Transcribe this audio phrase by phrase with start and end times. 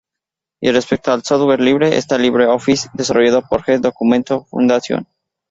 [0.59, 5.07] Y respecto al software libre, está LibreOffice, desarrollado por "The Document Foundation".